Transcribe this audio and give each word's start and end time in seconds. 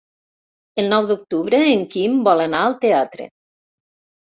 El 0.83 0.89
nou 0.93 1.11
d'octubre 1.11 1.61
en 1.75 1.85
Quim 1.95 2.19
vol 2.31 2.45
anar 2.49 2.67
al 2.67 2.79
teatre. 2.89 3.33